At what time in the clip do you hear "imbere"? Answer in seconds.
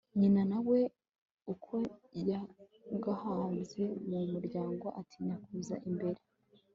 5.89-6.19